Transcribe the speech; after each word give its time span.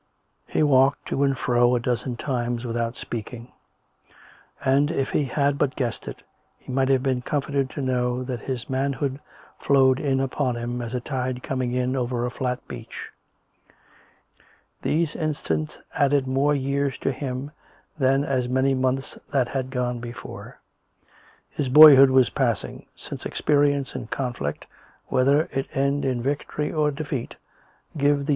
He 0.47 0.63
walked 0.63 1.05
to 1.09 1.21
and 1.23 1.37
fro 1.37 1.73
half 1.75 1.79
a 1.79 1.83
dozen 1.83 2.17
times 2.17 2.65
without 2.65 2.95
speak 2.95 3.35
ing, 3.35 3.51
and, 4.65 4.89
if 4.89 5.11
he 5.11 5.25
had 5.25 5.59
but 5.59 5.75
guessed 5.75 6.07
it, 6.07 6.23
he 6.57 6.71
might 6.71 6.89
have 6.89 7.03
been 7.03 7.21
comforted 7.21 7.69
to 7.69 7.81
know 7.83 8.23
that 8.23 8.41
his 8.41 8.67
manhood 8.67 9.19
flowed 9.59 9.99
in 9.99 10.19
upon 10.19 10.57
him, 10.57 10.81
as 10.81 10.95
a 10.95 10.99
tide 10.99 11.43
coming 11.43 11.71
in 11.73 11.95
over 11.95 12.25
a 12.25 12.31
flat 12.31 12.67
beach. 12.67 13.11
These 14.81 15.15
instants 15.15 15.77
added 15.93 16.25
more 16.25 16.55
years 16.55 16.97
to 16.97 17.11
him 17.11 17.51
than 17.95 18.23
as 18.23 18.49
many 18.49 18.73
months 18.73 19.19
that 19.29 19.49
had 19.49 19.69
gone 19.69 19.99
before. 19.99 20.59
His 21.51 21.69
boyhood 21.69 22.09
was 22.09 22.31
passing, 22.31 22.87
since 22.95 23.23
experience 23.23 23.93
and 23.93 24.09
conflict^ 24.09 24.63
whether 25.09 25.47
it 25.51 25.67
end 25.77 26.05
in 26.05 26.23
victory 26.23 26.73
or 26.73 26.89
defeat, 26.89 27.35
give 27.35 27.35
the 27.35 28.05
years 28.05 28.15
COME 28.17 28.25
RACK! 28.25 28.29